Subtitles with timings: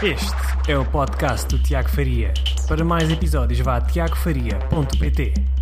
[0.00, 2.32] Este é o podcast do Tiago Faria.
[2.68, 5.57] Para mais episódios, vá a tiagofaria.pt.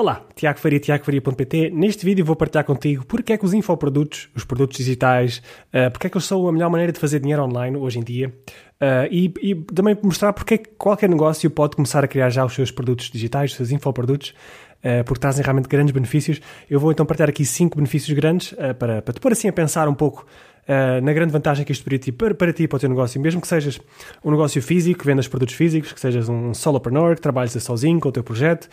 [0.00, 1.68] Olá, Tiago Faria, tiagofaria.pt.
[1.74, 5.42] Neste vídeo vou partilhar contigo porque é que os infoprodutos, os produtos digitais,
[5.74, 8.02] uh, porque é que eles são a melhor maneira de fazer dinheiro online hoje em
[8.02, 8.32] dia
[8.80, 12.42] uh, e, e, também mostrar porque é que qualquer negócio pode começar a criar já
[12.46, 16.40] os seus produtos digitais, os seus infoprodutos, uh, porque trazem realmente grandes benefícios.
[16.70, 19.52] Eu vou então partilhar aqui cinco benefícios grandes uh, para, para te pôr assim a
[19.52, 20.24] pensar um pouco
[20.68, 23.20] Uh, na grande vantagem que isto poderia ter para, para ti, para o teu negócio,
[23.20, 23.80] mesmo que sejas
[24.22, 28.10] um negócio físico, que vendas produtos físicos, que sejas um solopreneur, que trabalhes sozinho com
[28.10, 28.68] o teu projeto,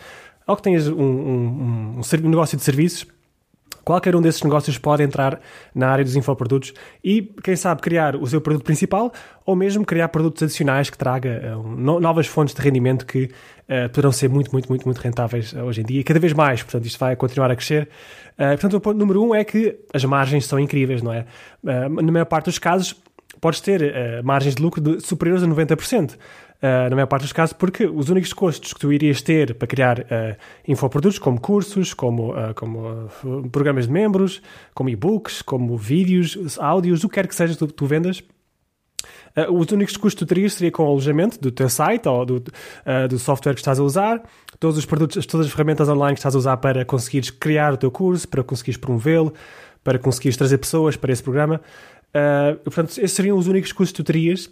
[0.48, 3.06] ou que tenhas um, um, um, um negócio de serviços,
[3.88, 5.40] Qualquer um desses negócios pode entrar
[5.74, 9.10] na área dos infoprodutos e, quem sabe, criar o seu produto principal
[9.46, 13.88] ou mesmo criar produtos adicionais que traga uh, no, novas fontes de rendimento que uh,
[13.88, 16.62] poderão ser muito, muito, muito, muito rentáveis uh, hoje em dia e cada vez mais.
[16.62, 17.88] Portanto, isto vai continuar a crescer.
[18.36, 21.24] portanto, o ponto número um é que as margens são incríveis, não é?
[21.62, 22.94] na maior parte dos casos,
[23.40, 26.14] podes ter margens de lucro de superiores a 90%
[26.62, 29.68] uh, na maior parte dos casos, porque os únicos custos que tu irias ter para
[29.68, 33.08] criar uh, infoprodutos, como cursos, como, uh, como
[33.50, 34.42] programas de membros,
[34.74, 38.22] como e-books, como vídeos, áudios, o que quer que seja que tu, tu vendas,
[39.36, 42.24] Uh, os únicos custos que tu terias seria com o alojamento do teu site ou
[42.24, 44.22] do, uh, do software que estás a usar,
[44.58, 47.76] todos os produtos, todas as ferramentas online que estás a usar para conseguires criar o
[47.76, 49.32] teu curso, para conseguires promovê-lo,
[49.84, 51.60] para conseguires trazer pessoas para esse programa.
[52.08, 54.50] Uh, portanto, esses seriam os únicos custos que tu terias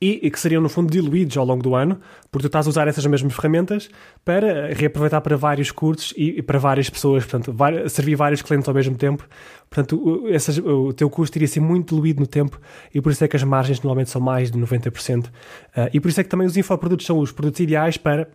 [0.00, 2.00] e, e, que seriam, no fundo, diluídos ao longo do ano,
[2.30, 3.90] porque tu estás a usar essas mesmas ferramentas
[4.24, 8.66] para reaproveitar para vários cursos e, e para várias pessoas, portanto, vai, servir vários clientes
[8.66, 9.28] ao mesmo tempo.
[9.68, 12.58] Portanto, o, essas, o teu custo iria ser muito diluído no tempo
[12.94, 15.26] e por isso é que as margens normalmente são mais de 90%.
[15.26, 15.30] Uh,
[15.76, 18.26] ah, e por isso é que também os infoprodutos são os produtos ideais para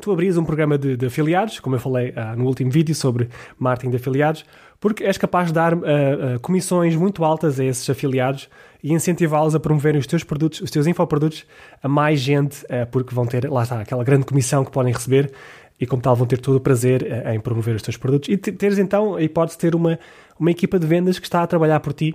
[0.00, 3.28] tu abrias um programa de, de afiliados, como eu falei uh, no último vídeo sobre
[3.58, 4.44] marketing de afiliados,
[4.80, 8.48] porque és capaz de dar uh, uh, comissões muito altas a esses afiliados
[8.82, 11.46] e incentivá-los a promoverem os teus produtos, os teus infoprodutos
[11.82, 15.32] a mais gente, uh, porque vão ter, lá está, aquela grande comissão que podem receber
[15.80, 17.02] e como tal vão ter todo o prazer
[17.34, 18.28] em promover os teus produtos.
[18.28, 19.98] E teres então a hipótese de ter uma,
[20.38, 22.14] uma equipa de vendas que está a trabalhar por ti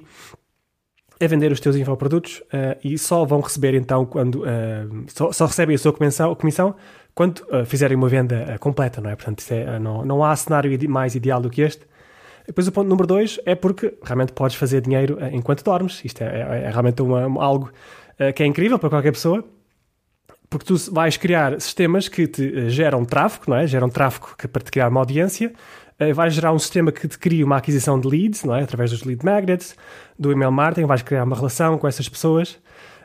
[1.22, 5.46] a vender os teus infoprodutos uh, e só vão receber então quando uh, só, só,
[5.46, 6.76] recebem a sua comissão, comissão
[7.14, 9.16] quando uh, fizerem uma venda completa, não é?
[9.16, 11.86] Portanto, é, não, não há cenário mais ideal do que este.
[12.48, 16.04] Depois o ponto número dois é porque realmente podes fazer dinheiro enquanto dormes.
[16.04, 17.72] Isto é, é, é realmente uma, algo
[18.36, 19.46] que é incrível para qualquer pessoa,
[20.50, 23.68] porque tu vais criar sistemas que te geram tráfego, não é?
[23.68, 25.54] Geram tráfego que, para te criar uma audiência,
[26.16, 28.64] vais gerar um sistema que te cria uma aquisição de leads, não é?
[28.64, 29.76] Através dos lead magnets,
[30.18, 32.58] do email marketing, vais criar uma relação com essas pessoas.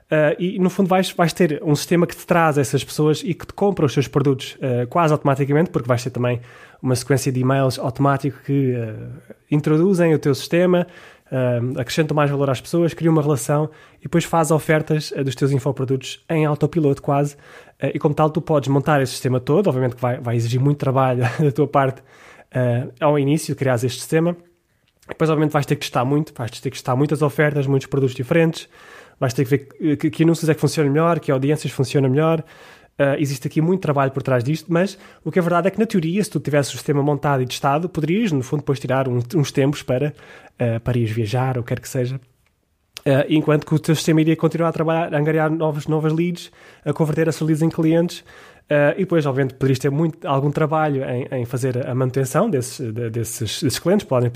[0.05, 3.33] Uh, e no fundo vais, vais ter um sistema que te traz essas pessoas e
[3.33, 6.41] que te compra os seus produtos uh, quase automaticamente, porque vais ter também
[6.83, 10.87] uma sequência de e-mails automático que uh, introduzem o teu sistema,
[11.77, 13.69] acrescentam mais valor às pessoas, criam uma relação
[13.99, 17.37] e depois faz ofertas dos teus infoprodutos em autopiloto quase.
[17.83, 20.79] e como tal, tu podes montar esse sistema todo, obviamente que vai, vai exigir muito
[20.79, 22.03] trabalho da tua parte
[23.01, 24.37] ao início, criar este sistema.
[25.09, 28.15] Depois, obviamente, vais ter que testar muito, vais ter que testar muitas ofertas, muitos produtos
[28.15, 28.69] diferentes
[29.19, 32.45] vais ter que ver que, que anúncios é que funciona melhor, que audiências funciona melhor.
[32.99, 35.81] Uh, existe aqui muito trabalho por trás disto, mas o que é verdade é que,
[35.81, 39.09] na teoria, se tu tivesse o sistema montado e testado, poderias, no fundo, depois tirar
[39.09, 40.15] um, uns tempos para,
[40.61, 42.21] uh, para ires viajar, ou quer que seja.
[43.01, 46.53] Uh, enquanto que o teu sistema iria continuar a trabalhar, a angariar novos, novas leads,
[46.85, 48.25] a converter essas leads em clientes,
[48.71, 52.93] uh, e depois, obviamente, poderias ter muito, algum trabalho em, em fazer a manutenção desses,
[52.93, 54.31] de, desses, desses clientes, podem,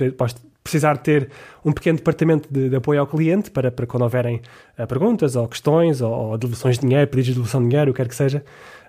[0.63, 1.31] precisar ter
[1.65, 4.43] um pequeno departamento de, de apoio ao cliente para, para quando houverem
[4.79, 7.95] uh, perguntas ou questões ou, ou devoluções de dinheiro, pedidos de devolução de dinheiro, o
[7.95, 8.45] que quer que seja.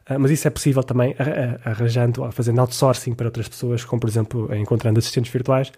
[0.09, 1.15] Uh, mas isso é possível também
[1.63, 5.71] arranjando fazendo outsourcing para outras pessoas, como por exemplo encontrando assistentes virtuais.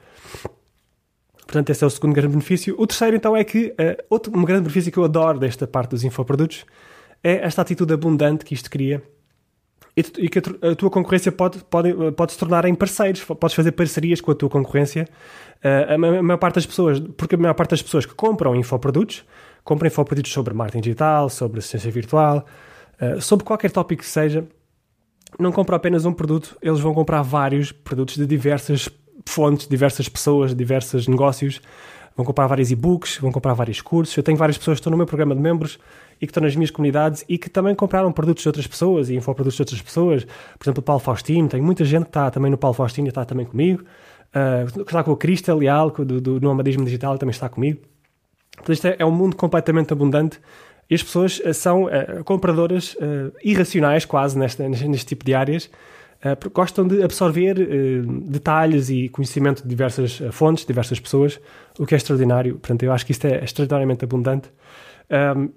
[1.46, 2.74] Portanto, esse é o segundo grande benefício.
[2.78, 3.76] O terceiro, então, é que
[4.10, 6.66] outro um grande benefício que eu adoro desta parte dos infoprodutos
[7.22, 9.04] é esta atitude abundante que isto cria
[10.01, 13.56] e, e que a, a, tua concorrência pode, pode, pode se tornar em parceiros, podes
[13.56, 15.07] fazer parcerias com a tua concorrência.
[15.63, 18.56] Uh, a, a maior parte das pessoas, porque a maior parte das pessoas que compram
[18.56, 19.23] infoprodutos,
[19.63, 22.45] compram infoprodutos sobre marketing digital, sobre assistência virtual,
[23.01, 24.45] uh, sobre qualquer tópico que seja,
[25.39, 28.89] não compram apenas um produto, eles vão comprar vários produtos de diversas
[29.25, 31.62] fontes, diversas pessoas, diversos negócios
[32.16, 34.16] vão comprar vários e-books, vão comprar vários cursos.
[34.16, 35.80] Eu tenho várias pessoas que estão no meu programa de membros
[36.22, 39.16] e que estão nas minhas comunidades e que também compraram produtos de outras pessoas e
[39.16, 40.25] infoprodutos de outras pessoas.
[40.58, 43.10] Por exemplo, o Paulo Faustino, tenho muita gente que está também no Paulo Faustino e
[43.10, 43.84] está também comigo.
[44.34, 47.81] Uh, está com a Crista Leal, do, do Nomadismo Digital, também está comigo.
[48.62, 50.40] Então, isto é, é um mundo completamente abundante
[50.90, 52.96] e as pessoas uh, são uh, compradoras
[53.44, 55.69] irracionais, quase, neste, neste tipo de áreas.
[56.25, 61.39] Uh, gostam de absorver uh, detalhes e conhecimento de diversas fontes, diversas pessoas,
[61.79, 62.53] o que é extraordinário.
[62.53, 64.50] Portanto, eu acho que isto é extraordinariamente abundante.
[65.09, 65.50] Um,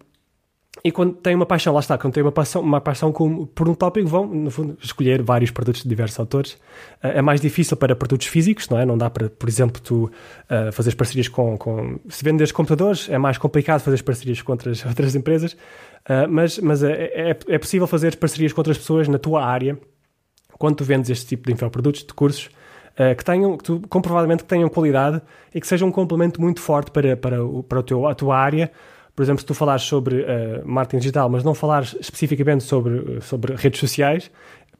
[0.82, 3.68] e quando têm uma paixão, lá está, quando têm uma paixão, uma paixão com, por
[3.68, 6.58] um tópico, vão, no fundo, escolher vários produtos de diversos autores.
[7.00, 8.84] É mais difícil para produtos físicos, não é?
[8.84, 12.00] Não dá para, por exemplo, tu uh, fazeres parcerias com, com.
[12.08, 16.82] Se vendes computadores, é mais complicado fazer parcerias com outras, outras empresas, uh, mas, mas
[16.82, 19.78] é, é, é, possível fazer parcerias com outras pessoas na tua área
[20.58, 22.50] quando tu vendes este tipo de infoprodutos, de cursos.
[23.16, 25.20] que tenham, que tu, comprovadamente que tenham qualidade
[25.52, 28.38] e que sejam um complemento muito forte para, para, o, para o teu, a tua
[28.38, 28.70] área
[29.14, 30.26] por exemplo, se tu falares sobre uh,
[30.64, 34.30] marketing digital, mas não falares especificamente sobre, sobre redes sociais,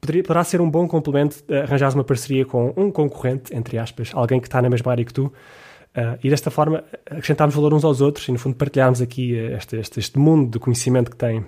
[0.01, 4.11] poderia, poderá ser um bom complemento uh, arranjares uma parceria com um concorrente, entre aspas,
[4.13, 7.85] alguém que está na mesma área que tu, uh, e desta forma acrescentarmos valor uns
[7.85, 11.45] aos outros e, no fundo, partilharmos aqui este, este, este mundo de conhecimento que tem,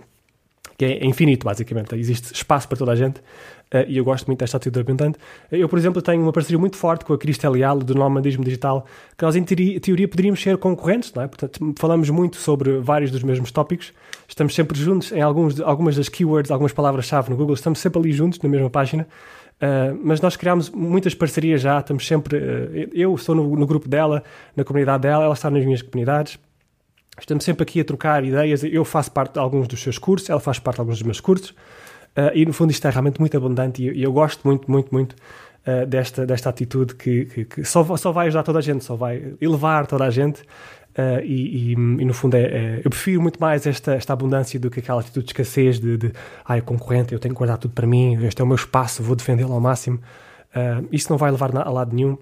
[0.78, 1.94] que é infinito, basicamente.
[1.94, 3.57] Existe espaço para toda a gente Uh,
[3.88, 5.18] e eu gosto muito desta atitude abundante.
[5.52, 8.86] Eu, por exemplo, tenho uma parceria muito forte com a Cristel Leal, do Nomadismo Digital,
[9.18, 11.28] que nós, em teoria, poderíamos ser concorrentes, não é?
[11.28, 13.94] Portanto, falamos muito sobre vários dos mesmos tópicos,
[14.28, 18.12] estamos sempre juntos em alguns, algumas das keywords, algumas palavras-chave no Google, estamos sempre ali
[18.14, 19.08] juntos na mesma página.
[19.58, 22.38] Uh, mas nós criámos muitas parcerias já, estamos sempre.
[22.38, 24.24] Uh, eu estou no, no, grupo dela,
[24.56, 26.38] na comunidade dela, ela está nas minhas comunidades.
[27.20, 28.64] Estamos sempre aqui a trocar ideias.
[28.64, 31.20] Eu faço parte de alguns dos seus cursos, ela faz parte de alguns dos meus
[31.20, 31.56] cursos.
[32.18, 34.92] Uh, e no fundo isto é realmente muito abundante e, e eu gosto muito, muito,
[34.92, 38.84] muito uh, desta, desta atitude que, que, que, só, só vai ajudar toda a gente,
[38.84, 40.42] só vai elevar toda a gente.
[40.98, 44.60] Uh, e, e, e, no fundo é, é, eu prefiro muito mais esta, esta abundância
[44.60, 46.12] do que aquela atitude de escassez de, de
[46.50, 49.16] é concorrente, eu tenho que guardar tudo para mim, este é o meu espaço, vou
[49.16, 50.00] defendê-lo ao máximo.
[50.92, 52.18] Isso não vai levar a lado nenhum.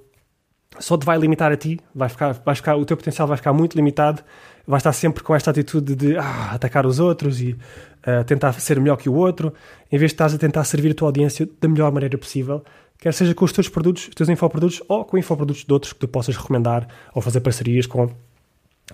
[0.79, 3.53] Só te vai limitar a ti, vai ficar, vai ficar, o teu potencial vai ficar
[3.53, 4.21] muito limitado,
[4.67, 8.79] vai estar sempre com esta atitude de ah, atacar os outros e uh, tentar ser
[8.79, 9.53] melhor que o outro,
[9.91, 12.63] em vez de estás a tentar servir a tua audiência da melhor maneira possível,
[12.99, 15.99] quer seja com os teus produtos, os teus infoprodutos ou com infoprodutos de outros que
[15.99, 18.09] tu possas recomendar ou fazer parcerias com.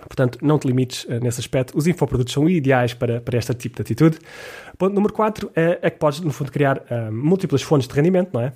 [0.06, 1.76] Portanto, não te limites uh, nesse aspecto.
[1.76, 4.18] Os infoprodutos são ideais para, para este tipo de atitude.
[4.78, 8.30] Ponto número 4 é, é, que podes, no fundo, criar uh, múltiplas fontes de rendimento,
[8.32, 8.52] não é?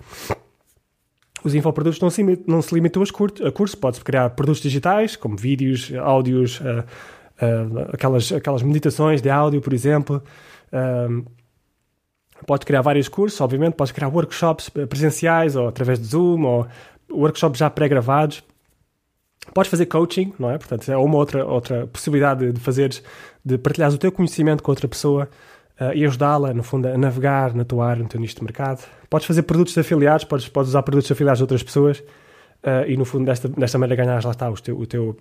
[1.47, 5.93] Os infoprodutos não se, não se limitam a cursos, podes criar produtos digitais, como vídeos,
[5.95, 6.83] áudios, uh,
[7.41, 10.21] uh, aquelas, aquelas meditações de áudio, por exemplo.
[12.45, 16.67] Podes criar vários cursos, obviamente, podes criar workshops presenciais ou através de Zoom ou
[17.09, 18.43] workshops já pré-gravados.
[19.55, 20.59] Podes fazer coaching, não é?
[20.59, 23.05] Portanto, é uma outra, outra possibilidade de fazeres,
[23.45, 25.29] de partilhares o teu conhecimento com outra pessoa
[25.81, 28.85] uh, e ajudá-la, no fundo, a navegar na tua área, no teu nicho de mercado.
[29.09, 33.05] Podes fazer produtos afiliados, podes, podes usar produtos afiliados de outras pessoas uh, e, no
[33.05, 35.17] fundo, desta, desta maneira ganhas lá está o teu, o teu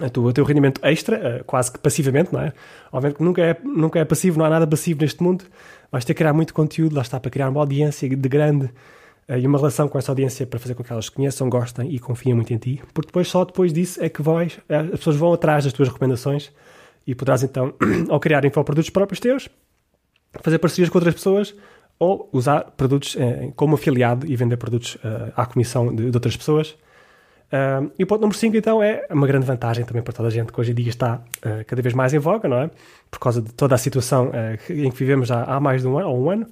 [0.00, 2.52] o teu rendimento extra, eh, quase que passivamente, não é?
[2.92, 5.44] Obviamente que nunca é, nunca é passivo, não há nada passivo neste mundo.
[5.90, 8.70] Vais ter que criar muito conteúdo, lá está, para criar uma audiência de grande
[9.28, 12.34] e uma relação com essa audiência para fazer com que elas conheçam, gostem e confiem
[12.34, 15.32] muito em ti, porque depois, só depois disso, é que vais, eh, as pessoas vão
[15.32, 16.50] atrás das tuas recomendações
[17.08, 17.74] e poderás então,
[18.08, 19.48] ou criar infoprodutos próprios teus,
[20.40, 21.54] fazer parcerias com outras pessoas
[21.98, 23.16] ou usar produtos
[23.56, 24.96] como afiliado e vender produtos
[25.34, 26.76] à comissão de, de outras pessoas
[27.48, 30.30] Uh, e o ponto número 5, então, é uma grande vantagem também para toda a
[30.30, 32.70] gente que hoje em dia está uh, cada vez mais em voga, não é?
[33.10, 35.98] Por causa de toda a situação uh, em que vivemos já há mais de um
[35.98, 36.46] ano, ou um ano,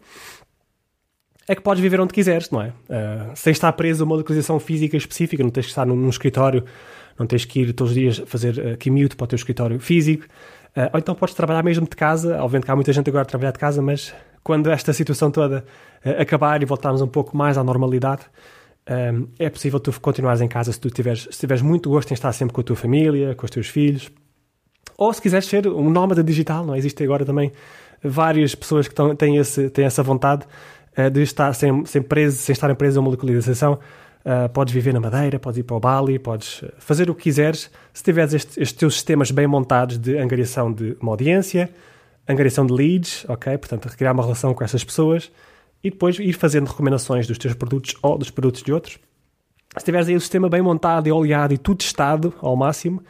[1.46, 2.72] é que podes viver onde quiseres, não é?
[3.36, 6.64] sem estar preso a uma localização física específica, não tens que estar num, num escritório,
[7.18, 10.26] não tens que ir todos os dias fazer uh, commute para o teu escritório físico,
[10.92, 13.52] ou então podes trabalhar mesmo de casa, obviamente que há muita gente agora a trabalhar
[13.52, 15.64] de casa, mas quando esta situação toda
[16.20, 18.26] acabar e voltarmos um pouco mais à normalidade,
[18.88, 22.14] um, é possível tu continuares em casa se tu tiveres, se tiveres muito gosto em
[22.14, 24.10] estar sempre com a tua família, com os teus filhos.
[24.96, 26.78] Ou se quiseres ser um nómada digital, não é?
[26.78, 27.52] existe agora também
[28.02, 30.46] várias pessoas que tão, têm, esse, têm essa vontade
[30.96, 33.78] uh, de estar sem, sem, preso, sem estarem presos a uma localização.
[34.26, 37.70] Uh, podes viver na Madeira, podes ir para o Bali, podes fazer o que quiseres
[37.94, 41.70] se tiveres estes, estes teus sistemas bem montados de angariação de uma audiência,
[42.28, 43.56] angariação de leads, ok?
[43.56, 45.30] Portanto, criar uma relação com essas pessoas
[45.82, 48.98] e depois ir fazendo recomendações dos teus produtos ou dos produtos de outros.
[49.76, 53.04] Se tiveres aí o sistema bem montado e oleado e tudo testado ao máximo,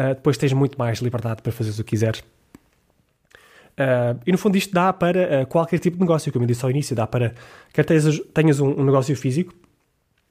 [0.00, 2.20] uh, depois tens muito mais liberdade para fazer o que quiseres.
[3.74, 6.70] Uh, e no fundo isto dá para qualquer tipo de negócio, como eu disse ao
[6.70, 7.34] início, dá para
[7.72, 9.52] quer tenhas, tenhas um, um, negócio físico,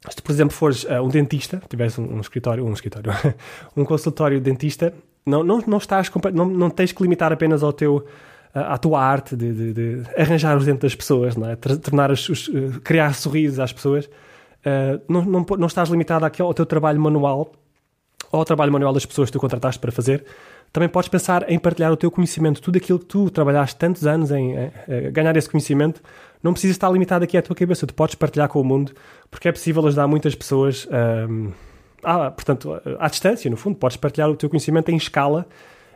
[0.10, 3.12] se tu, por exemplo, fores uh, um dentista, tiveres um, um, escritório, um escritório,
[3.76, 4.94] um consultório de dentista,
[5.26, 8.06] não, não, não, estás, não, não tens que limitar apenas ao teu
[8.54, 11.56] à tua arte de, de, de, arranjar os dentes das pessoas, não é?
[11.56, 14.06] tornar os, os, eh, criar sorrisos às pessoas.
[14.06, 17.52] Uh, não, não, não estás limitado ao teu trabalho manual
[18.38, 20.26] ao trabalho manual das pessoas que tu contrataste para fazer,
[20.72, 24.32] também podes pensar em partilhar o teu conhecimento, tudo aquilo que tu trabalhaste tantos anos
[24.32, 26.02] em, em, em ganhar esse conhecimento,
[26.42, 28.92] não precisa estar limitado aqui à tua cabeça, tu podes partilhar com o mundo,
[29.30, 30.88] porque é possível ajudar muitas pessoas,
[31.30, 31.52] um,
[32.04, 35.46] ah, portanto, à distância, no fundo, podes partilhar o teu conhecimento em escala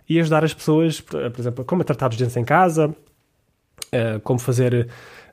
[0.07, 4.87] e ajudar as pessoas, por exemplo, como tratar os dentes em casa, uh, como fazer,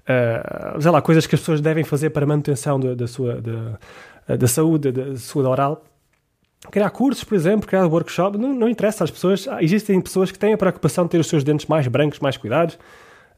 [0.08, 3.40] uh, sei lá, coisas que as pessoas devem fazer para manutenção da, sua
[4.26, 5.84] da, saúde, da saúde oral
[6.70, 9.46] criar cursos, por exemplo, criar workshop, não, não interessa às pessoas.
[9.60, 12.78] Existem pessoas que têm a preocupação de ter os seus dentes mais brancos, mais cuidados.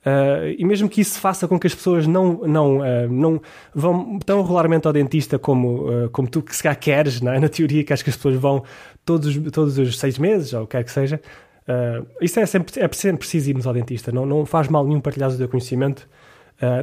[0.07, 3.43] Uh, e mesmo que isso faça com que as pessoas não, não, uh, não
[3.75, 7.41] vão tão regularmente ao dentista como, uh, como tu que se queres, não é?
[7.41, 8.63] na teoria que acho que as pessoas vão
[9.05, 11.21] todos, todos os seis meses, ou o que quer que seja,
[12.21, 15.29] isso é sempre, é sempre preciso irmos ao dentista, não, não faz mal nenhum partilhar
[15.29, 16.09] o teu conhecimento,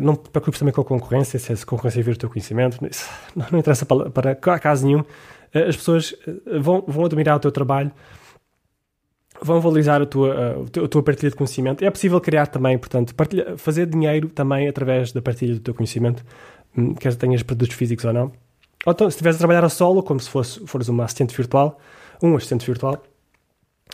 [0.01, 3.09] não te preocupes também com a concorrência, se a concorrência vir o teu conhecimento, isso
[3.35, 5.03] não, não interessa para, para caso nenhum,
[5.53, 7.91] eh, as pessoas eh, vão, vão admirar o teu trabalho,
[9.41, 11.83] vão valorizar a tua, a, tua partilha de conhecimento.
[11.83, 16.25] É possível criar também, portanto, partilha, fazer dinheiro também através da partilha do teu conhecimento,
[16.77, 18.31] hum, quer tenhas produtos físicos ou não.
[18.85, 21.79] Ou então, se estiveres a trabalhar a solo, como se fosse, fores uma assistente virtual,
[22.21, 23.01] um assistente virtual,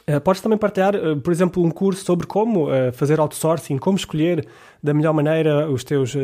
[0.07, 3.97] Uh, podes também partilhar, uh, por exemplo, um curso sobre como uh, fazer outsourcing, como
[3.97, 4.47] escolher
[4.81, 6.15] da melhor maneira os teus,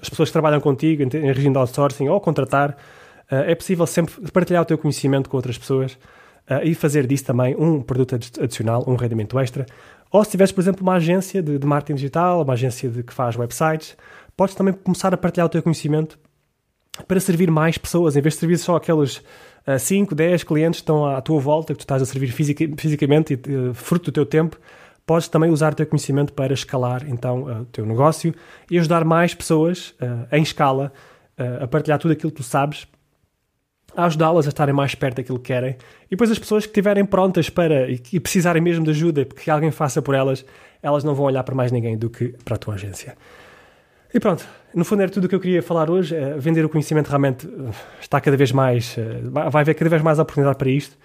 [0.00, 2.74] as pessoas que trabalham contigo em, em regime de outsourcing ou contratar
[3.28, 5.98] é possível sempre partilhar o teu conhecimento com outras pessoas
[6.62, 9.66] e fazer disso também um produto adicional, um rendimento extra.
[10.10, 13.12] Ou se tiveres, por exemplo, uma agência de, de marketing digital, uma agência de, que
[13.12, 13.94] faz websites,
[14.34, 16.18] podes também começar a partilhar o teu conhecimento
[17.06, 19.16] para servir mais pessoas, em vez de servir só aqueles
[19.66, 22.64] uh, 5, 10 clientes que estão à, tua volta, que tu estás a servir fisica,
[22.78, 24.58] fisicamente e uh, fruto do teu tempo,
[25.06, 28.34] podes também usar o teu conhecimento para escalar então uh, o teu negócio
[28.70, 30.92] e ajudar mais pessoas uh, em escala
[31.38, 32.86] uh, a partilhar tudo aquilo que tu sabes
[33.96, 35.76] a ajudá-las a estarem mais perto daquilo que querem.
[36.06, 39.50] E depois as pessoas que estiverem prontas para e, e precisarem mesmo de ajuda, porque
[39.50, 40.44] alguém faça por elas,
[40.82, 43.16] elas não vão olhar para mais ninguém do que para a tua agência.
[44.14, 46.14] E pronto, no fundo era tudo o que eu queria falar hoje.
[46.14, 48.96] É, vender o conhecimento realmente eh, está cada vez mais.
[48.96, 50.96] Eh, vai haver cada vez mais oportunidade para isto.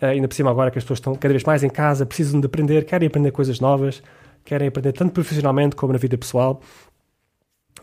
[0.00, 2.46] ainda por cima, agora que as pessoas estão cada vez mais em casa, precisam de
[2.46, 4.02] aprender, querem aprender coisas novas,
[4.44, 6.60] querem aprender tanto profissionalmente como na vida pessoal.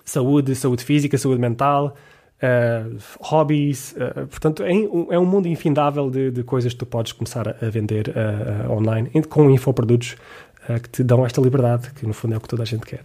[0.03, 1.95] Saúde, saúde física, saúde mental,
[2.43, 3.93] uh, hobbies.
[3.93, 7.69] Uh, portanto, é, é, um mundo infindável de, de, coisas que tu podes começar a,
[7.69, 10.17] vender uh, online com infoprodutos
[10.81, 13.01] que te dão esta liberdade, que no fundo é o que toda a gente quer.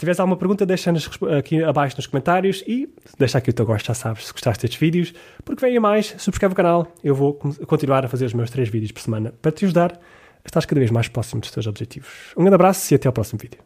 [0.00, 2.88] Tiveres alguma pergunta, deixa-nos aqui abaixo nos comentários e
[3.18, 5.12] deixa aqui o teu gosto, já sabes, se gostaste destes vídeos.
[5.44, 8.92] Porque venha mais, subscreve o canal, eu vou continuar a fazer os meus três vídeos
[8.92, 12.08] por semana para te ajudar a estar cada vez mais próximo dos teus objetivos.
[12.34, 13.58] Um grande abraço e até ao próximo vídeo.